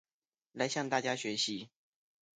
[0.53, 1.69] 來向大家學習